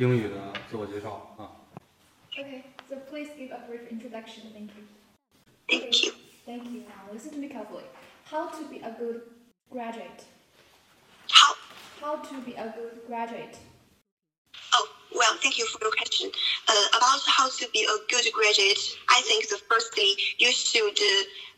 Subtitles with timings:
[0.00, 1.44] 英语的自我介绍啊。
[2.32, 4.50] Okay, so please give a brief introduction.
[4.54, 4.84] Thank you.
[5.68, 6.12] Thank you.
[6.46, 6.84] Thank you.
[6.88, 7.84] Now listen to me carefully.
[8.24, 9.20] How to be a good
[9.70, 10.24] graduate?
[11.28, 11.54] How?
[12.00, 13.58] How to be a good graduate?
[14.72, 16.30] Oh, well, thank you for your question.
[16.66, 18.80] Uh, about how to be a good graduate,
[19.10, 20.98] I think the first thing you should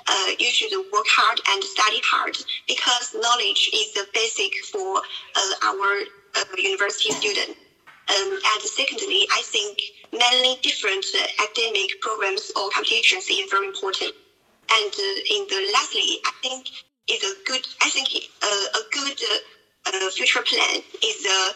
[0.09, 2.37] uh, you should work hard and study hard
[2.67, 6.03] because knowledge is the basic for uh, our
[6.35, 7.57] uh, university student.
[8.09, 9.79] Um, and secondly, I think
[10.13, 14.13] many different uh, academic programs or competitions is very important.
[14.71, 16.67] And uh, in the lastly, I think
[17.09, 17.67] is a good.
[17.81, 18.09] I think
[18.43, 21.55] uh, a good uh, uh, future plan is a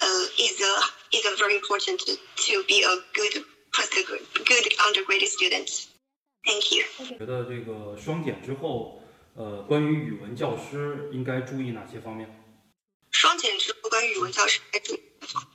[0.00, 5.28] uh, is a is a very important to, to be a good postgrad- good undergraduate
[5.28, 5.68] student.
[6.44, 6.84] Thank you.
[7.18, 9.02] 觉得这个双减之后，
[9.34, 12.28] 呃，关于语文教师应该注意哪些方面？
[13.10, 15.42] 双减之后关于语文教师该注意的地方。
[15.42, 15.48] 好，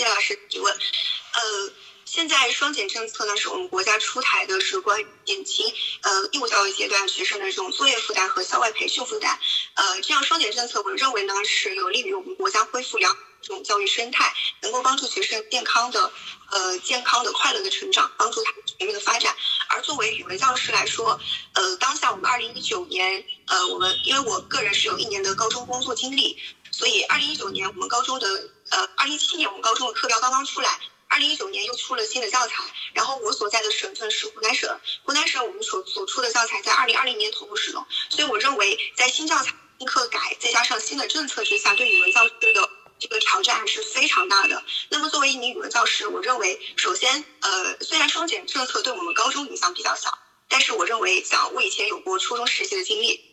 [0.00, 0.72] 谢谢老师提问。
[0.72, 1.72] 呃，
[2.06, 5.70] 现在双减政策呢，是我们国家出台的是关于减轻
[6.00, 9.38] 呃义务教育阶段学生的这种作业负担和校外培训负担。
[9.74, 16.10] 呃，这样双减政策，我认为呢是有利于我们国家恢复良好这种教育生态，能够帮助学生健康的
[16.50, 19.36] 呃健康的快乐的成长，帮助他全面的发展。
[19.68, 21.20] 而作为语文教师来说，
[21.52, 26.38] 呃，当下我们二零一九年，呃，我们因为我个人是有一年的高中工作经历，
[26.70, 32.64] 所以二零一九年我们高中的呃，二零一七年我们高中的课标刚刚出来，二零一九年又出了新的教材。
[32.92, 44.62] 然后我所在的省份是湖南省，湖南省我们所所出的教材在二零二零年投入使用，所以我认为在新教材、新课改再加上新的政策之下，对语文教师的这个挑战还是非常大的。
[44.88, 50.16] 那么作为一名语文教师，我认为首先呃，虽然双减政策对我们高中影响比较小，
[50.48, 53.24] 但是我认为像我以前有过初中实习的经历。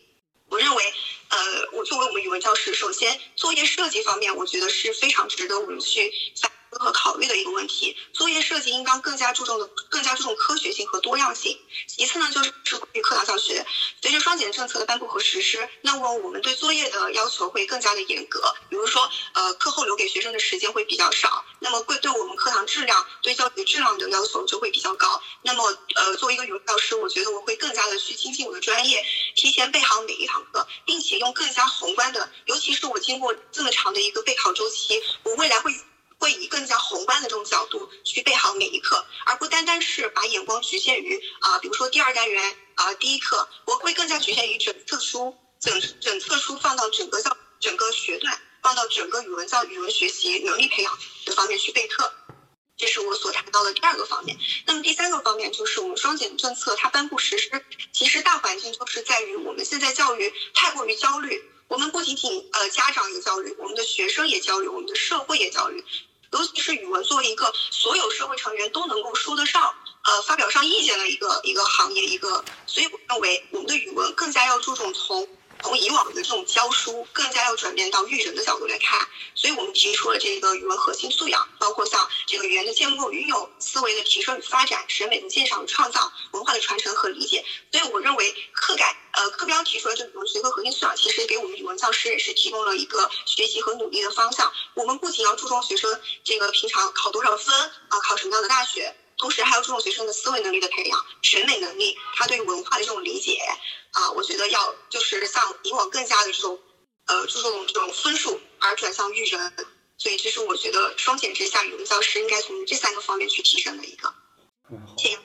[0.50, 0.94] 我认为，
[1.28, 7.96] 呃，我作为我们语文教师，首先作业设计方面，我觉得是非常值得我们去反和考虑的一个问题。
[8.12, 11.58] 作业设计应当更加注重的，更加注重科学性和多样性。
[11.86, 13.64] 其次呢，就是是关于课堂教学。
[14.02, 18.54] 随着双减政策的颁布和实施，那么我们对作业的要求会更加的严格。
[18.68, 25.20] 比如说，呃，课后留给学生的时间会比较少，那么会对我们课堂质量、对教学质量的要求就会比较高。
[25.42, 25.64] 那么，
[25.94, 29.04] 呃，作为一个语文教师，我觉得我会更加的去精进我的专业，
[29.34, 35.72] 提前备好每一堂课，并且用更加宏观的，尤其是我经过这么长的一个备考周期，我未来会
[36.18, 52.12] 会以更加宏观的这种角度去备好每一课，而不单单是把眼光局限于啊、比如说第二单元啊、第一课，我会更加局限于整册书，整整册书放到整个教整个学段，放到整个语文教语文学习能力培养的方面去备课。
[52.76, 54.38] 这是我所谈到的第二个方面。
[54.64, 57.50] 那么第三个方面就是我们双减政策它颁布实施，
[57.92, 61.42] 其实大环境就是在于我们现在教育太过于焦虑。
[61.66, 65.84] 我们不仅仅呃家长也焦虑，我们的学生也焦虑，我们的社会也焦虑。
[66.32, 75.28] 尤其是语文作为一个所有社会成员都能够说得上、呃发表上意见的一个一个行业，一个，所以我认为我们的语文更加要注重从
[75.62, 79.06] 从以往的这种教书，更加要转变到育人的角度来看。
[79.34, 87.44] 所以我们提出了这个语文核心素养，包括像这个语言的建构运用、思维的提升与发展、审美的鉴赏与创造、文化的传承和理解。
[87.70, 94.52] 所以我认为课改呃课标提出的这语文学科核心素养，其实给我们语文教师也是提供了一个学习和努力的方向。
[94.74, 97.54] 我们不仅要注重学生这个平常考多少分
[97.88, 98.94] 啊、考什么样的大学。
[99.18, 103.36] 同时还要注重学生的思维能力的培养、审美能力，他对文化的这种理解
[103.92, 106.58] 啊，我觉得要就是像以往更加的这种
[107.06, 109.52] 呃注重这种分数，而转向育人。
[109.98, 114.14] 所以这是我觉得双减之下，语文教师应该从这三个方面去提升的一个。
[114.96, 115.18] 谢谢。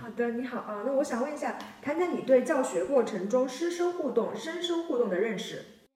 [0.00, 5.88] 好的，你好啊，那我想问一下，谈谈你对教学过程中师生互动、生生互动的认识。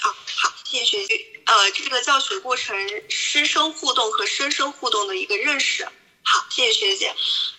[0.00, 1.42] 好好，谢谢学姐。
[1.44, 2.74] 呃，这个教学过程
[3.10, 5.86] 师生互动和生生互动的一个认识。
[6.26, 7.14] 好，谢谢学姐。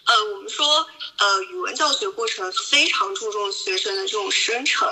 [0.05, 0.65] 呃，我们说，
[1.17, 4.87] 呃，语文教学过程非常注重学生的这种生成，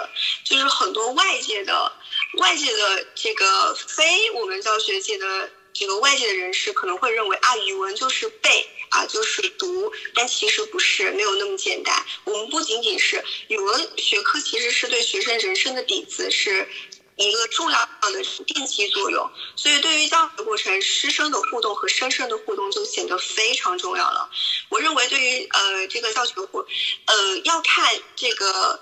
[0.46, 1.92] 就是很多外界的、
[2.38, 12.06] 外界的这个非我们教学界的这个外界的人士可能会认为啊，语文就是背啊，就是读，但其实不是，没有那么简单。
[12.26, 16.70] 我们不仅仅是语文学科，其实是对学生人生的底子，是
[17.16, 19.30] 一个重要的奠基作用。
[19.56, 24.30] 所以，对于教学过程，师生的互动和生生的互动就显得非常重要了。
[24.70, 26.66] 我认为，对于呃这个教学过，
[27.06, 28.80] 呃要看这个。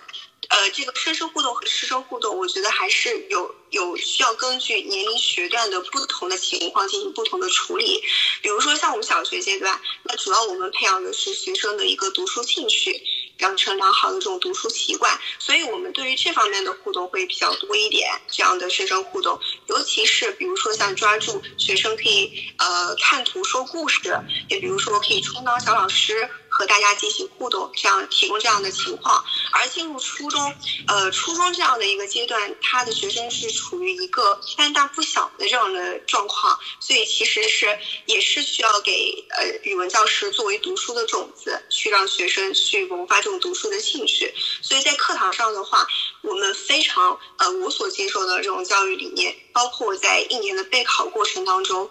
[0.52, 8.04] 呃，这个师生互动和师生互动，我觉得还是有有需要根据年龄学段的不同的情况进行不同的处理。
[8.42, 13.02] 比如说像我们小学阶段，那主要我们培养的是学生的一个读书兴趣，
[13.38, 15.18] 养成良好的这种读书习惯。
[15.40, 24.20] 所以我们对于这方面的互动会比较多一点，这样的师生互动，尤其是比如说像抓住学生可以呃看图说故事，
[24.50, 26.30] 也比如说可以充当小老师。
[26.52, 29.24] 和大家进行互动，这样提供这样的情况。
[29.54, 30.54] 而进入初中，
[30.88, 44.34] 呃，初中这样的一个阶段，他的学生是处于一个半大不小的这样的状况，所以其实是也是需要给呃语文教师作为读书的种子，去让学生去萌发这种读书的兴趣。
[44.62, 45.88] 所以在课堂上的话，
[46.22, 51.90] 我们非常呃我所接受的这种教育理念，包括在一年的备考过程当中。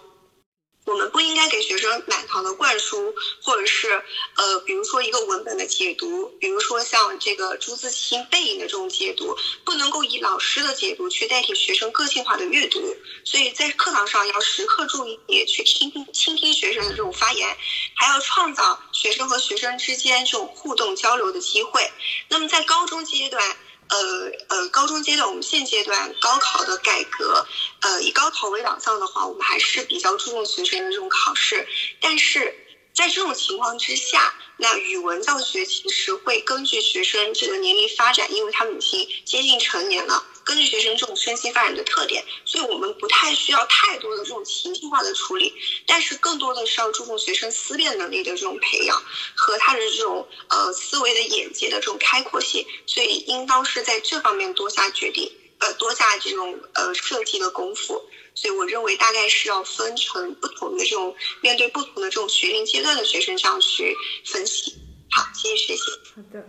[0.85, 3.13] 我们不应该给学生满堂的灌输，
[3.43, 3.89] 或者是
[4.35, 12.81] 呃，比如说一个文本的解读，比如说像这个朱自清《背影》的这种解读，不能够以老师的解读去代替学生个性化的阅读。
[13.23, 17.55] 所以在课堂上要时刻注意去听听倾听学生的这种发言，
[17.95, 21.91] 还要创造学生和学生之间这种互动交流的机会。
[22.27, 23.55] 那么在高中阶段。
[23.91, 27.45] 呃呃，高中阶段，我们现阶段高考的改革，
[27.81, 31.67] 呃，以高考为导向的话，我们还是比较注重学生的这种考试。
[31.99, 32.55] 但是
[32.93, 40.30] 在这种情况之下，那语文教学其实会根据学生这个年龄发展，因为他们已经接近成年了。
[40.43, 45.53] 根据学生这种身心发展的特点，所以我们不太需要太多的这种情境化的处理，
[45.85, 49.01] 但是更多的是要注重学生思辨能力的这种培养
[49.35, 58.01] 和他的这种呃思维的眼界的这种开阔性，所以应当是在这方面多下决定，呃多下这种呃设计的功夫。
[58.33, 63.93] 所以我认为大概是要分成不同的这种面对不同的这种学龄阶段的学生这样去
[64.25, 64.73] 分析。
[65.11, 65.83] 好，谢谢学习。
[66.15, 66.39] 好的。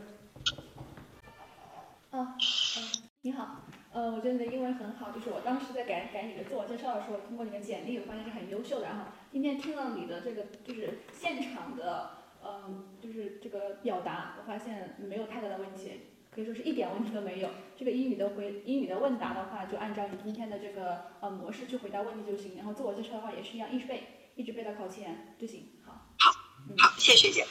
[2.13, 2.39] 嗯
[2.77, 2.93] 嗯，
[3.23, 3.62] 你好。
[3.93, 8.87] 呃，我觉得你的英文很好，就是我当时在改改你的自我介绍的时候，通过你的简历，我发现是很优秀的。
[8.87, 12.11] 然后今天听了你的这个就是现场的，
[12.43, 16.01] 嗯，就是这个表达，我发现没有太大的问题，
[16.35, 17.51] 可以说是一点问题都没有。
[17.77, 22.57] 这个英语的回英语的问答的话，就按照你今天的这个呃模式去回答问题就行。
[22.57, 24.05] 然后自我介绍的话也是一样，一直背，
[24.37, 25.69] 一直背到考前就行。
[25.85, 25.93] 好。
[26.19, 26.31] 好。
[26.79, 27.45] 好，谢谢学姐。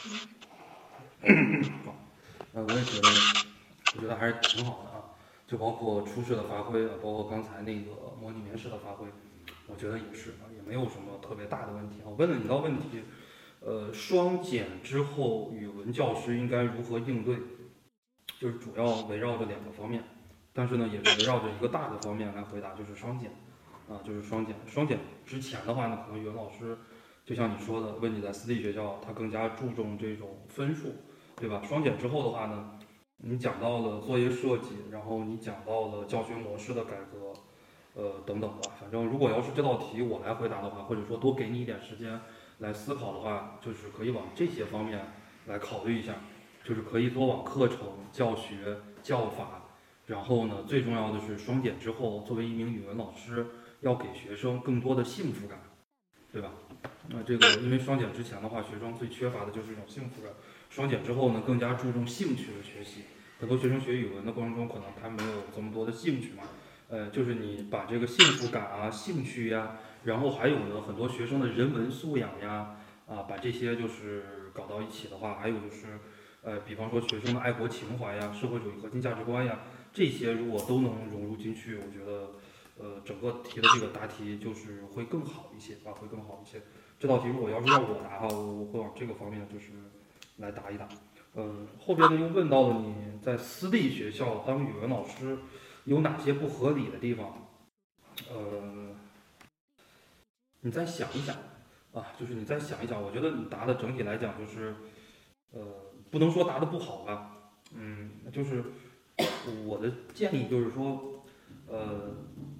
[1.84, 1.94] 好，
[2.54, 3.08] 呃，我也觉得，
[3.94, 4.91] 我觉得还是挺好的。
[5.52, 9.06] 就包括初试的发挥啊，包括刚才那个模拟面试的发挥，
[9.66, 11.96] 我觉得也是啊，也没有什么特别大的问题。
[12.06, 13.02] 我问了你道问题，
[13.60, 17.36] 呃，双减之后语文教师应该如何应对？
[18.40, 20.02] 就是主要围绕着两个方面，
[20.54, 23.30] 但是呢，也是围绕着一个大的方面来回答，就是双减
[23.90, 24.56] 啊，就是双减。
[24.66, 26.78] 双减之前的话呢，可能语文老师
[27.26, 30.94] 就像你说的，问你在私立学校，他更加注重这种分数，
[31.36, 31.60] 对吧？
[31.62, 32.78] 双减之后的话呢？
[33.24, 37.32] 你讲到了作业设计，然后你讲到了教学模式的改革，
[37.94, 38.62] 呃，等等吧。
[38.80, 42.20] 反正如果要是这道题我来回答的话，或者说多给你一点时间
[42.58, 45.00] 来思考的话，就是可以往这些方面
[45.46, 46.16] 来考虑一下，
[46.64, 47.78] 就是可以多往课程、
[48.10, 49.68] 教学、教法，
[50.06, 53.46] 然后呢，最重要的是双减之后，作为一名语文老师，
[53.82, 55.60] 要给学生更多的幸福感，
[56.32, 56.50] 对吧？
[57.06, 60.32] 那这个因为双减之前的话，学生最缺乏的就是一种幸福感。
[60.72, 63.02] 双减之后呢，更加注重兴趣的学习。
[63.38, 66.44] 很多学生学语文的过程中，可能他没有这么多的兴趣嘛。
[66.88, 72.76] 呃，就是你把这个幸福感啊、兴趣呀，然后还有呢，很多学生的人文素养呀，
[73.06, 75.98] 啊，把这些就是搞到一起的话，还有就是，
[76.40, 79.60] 呃，比方说学生的爱国情怀呀、社会主义核心价值观呀，
[79.92, 82.30] 这些如果都能融入进去，我觉得，
[82.78, 86.62] 呃，整个题的这个答题就是会更好一些啊，会更好一些。
[86.98, 89.72] 这道题如果要是让我答哈，我我会往这个方面就是。
[90.36, 90.88] 来答一答，
[91.34, 95.38] 呃，后边呢又问到了你在私立学校当语文老师
[95.84, 97.48] 有哪些不合理的地方，
[98.30, 98.94] 呃，
[100.60, 101.36] 你再想一想
[101.92, 104.74] 啊，就是你再想一想，我觉得你答的整体来讲就是，
[105.52, 105.60] 呃，
[106.10, 107.36] 不能说答的不好吧，
[107.74, 108.64] 嗯，就是
[109.64, 111.24] 我的建议就是说，
[111.66, 112.14] 呃，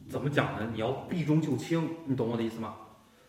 [0.08, 0.70] 怎么讲呢？
[0.72, 2.76] 你要避重就轻，你懂我的意思吗？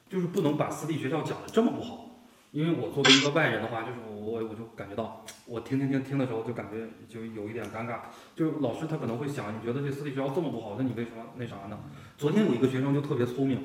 [0.10, 2.10] 就是不能把私立学校讲的这么不好。
[2.54, 7.96] 因为我作为一个外人的话，就是我我我就感觉到，我听听听听的时候就感觉就有一点尴尬。
[8.36, 11.80] 就是老师他可能会想，你觉得这私立学校这么不好，那你为什么那啥呢？
[12.16, 13.58] 昨天有一个学生就特别聪明，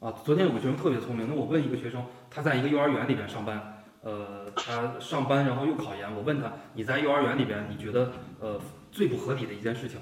[0.00, 1.26] 啊，昨天有个学生特别聪明。
[1.26, 8.60] 那我问一个学生，他在一个幼儿园里边上班，呃，他上班然后又考研，我问他，你在幼儿园里边你觉得呃
[8.92, 9.98] 最不合理的一件事情？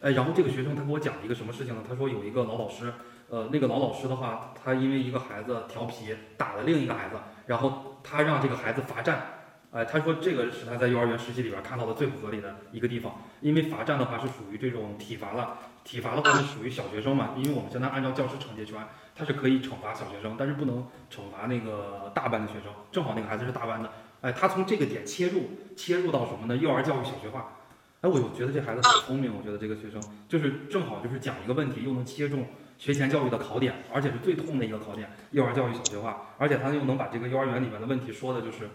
[0.00, 1.84] 哎，然后这个学生他给我讲了一个什么事情呢？
[1.86, 2.90] 他说有一个老老师。
[3.30, 7.14] 呃，那个老老师的话，他因为一个孩子调皮打了另一个孩子，
[7.46, 9.22] 然后他让这个孩子罚站，
[9.70, 18.84] 哎，他说这个是他在幼儿园实习里边看到的最不合理的一个地方，因为罚站的话是属于这种体罚了，体罚的话是属于小学生嘛，因为我们现在按照教师惩戒权，
[19.14, 26.56] 他是可以惩罚小学生，但是不能惩罚那个大班的学生，正好那个孩子是大班的，哎，他从这个点切入，切入到什么呢？
[26.56, 27.52] 幼儿教育小学化。
[28.00, 32.46] 哎，我我觉得这孩子很聪明，我觉得这个学生就是正好就是讲一个问题，又能切中
[32.80, 38.70] 学前教育的考点，而且是最痛的一个考点，幼儿教育小学化，而且他又能把这个幼儿园里面的问题说的就是，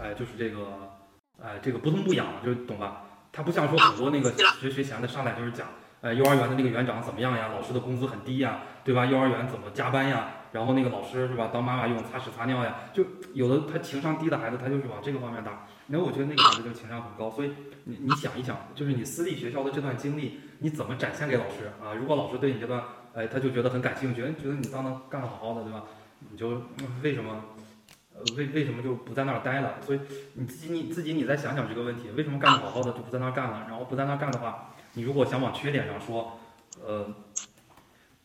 [0.00, 0.90] 哎，就是这个，
[1.42, 3.02] 哎，这个不痛不痒，就懂吧？
[3.32, 5.66] 他不像说很多那个学学前的上来就是讲，
[6.02, 9.04] 呃，幼儿园的那个园长怎么样呀，老师的工资很低呀，对吧？
[9.04, 10.34] 幼儿园怎么加班呀？
[10.52, 15.66] 然后那个老师是吧，当妈妈用擦屎擦尿呀，就有的他情商低的孩子，他就是往这个方面打。
[15.88, 17.50] 然后我觉得那个孩子就情商很高，所以
[17.84, 21.92] 你你想一想，就是你私立学校的这段经历，你怎么展现给老师啊？
[21.94, 22.82] 如果老师对你这段，
[23.14, 25.84] 哎，他就觉得很感兴趣，觉得你当当干得好好的，对吧？
[26.30, 26.62] 你就
[27.02, 27.44] 为什么，
[28.36, 29.80] 为为什么就不在那儿待了？
[29.84, 30.00] 所以
[30.34, 33.66] 你自己你自己你再想想这个问题，为什么干得好好的就不在那儿干了？
[33.68, 36.38] 然后不在那儿干的话，你如果想往缺点上说，
[36.84, 37.06] 呃，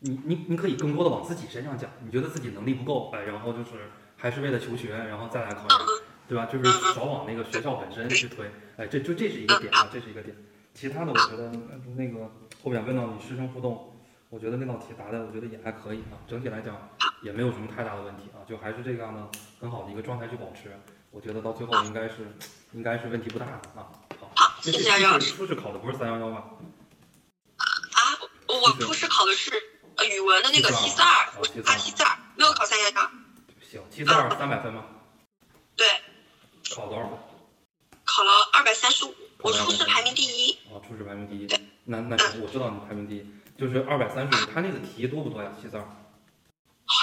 [0.00, 5.78] 你你你可以更多的往自己身上讲，你觉得自己能力不够，哎，然后就是还是为了求学，然后再来考研。
[6.26, 6.46] 对吧？
[6.46, 6.64] 就是
[6.94, 10.34] 少往那个学校本身去推，哎，这就这是一个点啊，这是一个点。
[10.72, 11.52] 其他的我觉得
[11.96, 12.30] 那个
[12.62, 13.93] 后面问到你师生互动，
[14.34, 16.76] 我觉得那道题答的我觉得也还可以啊，整体来讲
[17.22, 20.76] 也没有什么太大的问题啊，就还是这样的很好的一个状态去保持。
[21.12, 22.36] 我觉得到最后应该是
[22.72, 23.86] 应该是问题不大的啊。
[24.34, 25.36] 好，谢谢杨老师。
[25.36, 26.50] 初试考的不是三幺幺吧？
[27.92, 28.00] 啊，
[28.48, 29.52] 我初试考的是
[29.98, 33.10] 呃语文的那个七四二，啊七四二，没有考三幺幺。
[33.70, 34.84] 行，七四二三百分吗？
[35.76, 35.86] 对。
[36.74, 37.16] 考多少分？
[38.02, 40.54] 考了二百三十五，我初试排名第一。
[40.74, 41.46] 啊，初试排名第一。
[41.84, 44.46] 那那我知道你排名第一，就是二百三十五。
[44.52, 45.50] 他那个题多不多呀？
[45.60, 45.84] 七字儿。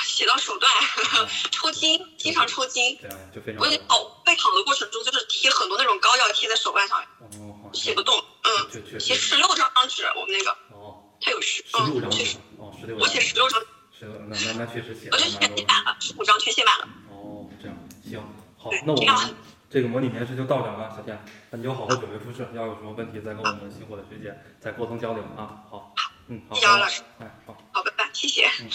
[0.06, 0.72] 写到手段，
[1.50, 2.96] 抽筋，经常抽筋。
[2.98, 3.62] 对啊，就非常。
[3.62, 7.02] 我考备考的过程中，就是贴很多那种膏药贴在手腕上。
[7.20, 7.74] 哦，好。
[7.74, 9.00] 写不动，嗯。
[9.00, 10.52] 写十六张纸，我们那个。
[10.76, 11.02] 哦。
[11.20, 11.64] 他有十。
[11.66, 12.10] 十六张。
[12.58, 13.00] 哦，十六张。
[13.00, 13.60] 我写十六张。
[13.98, 15.10] 十六，那那那确实写。
[15.12, 16.88] 我就全写满了，十五张全写满了。
[17.10, 18.22] 哦，这样行，
[18.58, 19.36] 好，那我们。
[19.72, 21.18] 这个模拟面试就到这了，小天，
[21.50, 25.64] 那你就好好准备复试，要有什么问题再跟我们辛苦的学姐再沟通交流啊。
[25.70, 25.94] 好，
[26.32, 28.48] 嗯，好，谢谢老师，哎，好，好，拜拜，谢谢。
[28.62, 28.70] 嗯。